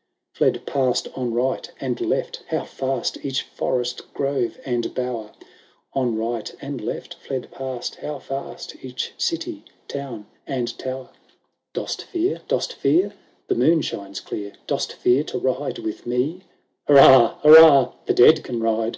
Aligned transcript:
XLVIII 0.00 0.32
Fled 0.38 0.64
past 0.66 1.08
on 1.14 1.34
right 1.34 1.70
and 1.78 2.00
left 2.00 2.42
how 2.48 2.64
fast 2.64 3.18
Each 3.22 3.42
forest, 3.42 4.14
grove, 4.14 4.58
and 4.64 4.94
bower; 4.94 5.32
On 5.92 6.16
right 6.16 6.50
and 6.62 6.80
left 6.80 7.16
fled 7.16 7.50
past 7.50 7.96
how 7.96 8.18
fast 8.18 8.76
Each 8.82 9.12
city, 9.18 9.62
town, 9.88 10.24
and 10.46 10.68
tower. 10.78 11.10
■WILLIA1I 11.74 11.74
AXD 11.74 11.74
HELEX. 11.74 11.74
715 11.74 11.74
XLIX" 11.74 11.74
Dost 11.74 12.02
fear? 12.04 12.40
dost 12.48 12.72
fear?— 12.72 13.12
The 13.48 13.54
moon 13.56 13.82
shines 13.82 14.20
clear;— 14.20 14.52
Dost 14.66 14.92
fear 14.94 15.22
to 15.24 15.38
ride 15.38 15.78
with 15.80 16.06
me?— 16.06 16.44
Hurrah! 16.88 17.38
hurrah! 17.42 17.92
The 18.06 18.14
dead 18.14 18.42
can 18.42 18.62
ride 18.62 18.96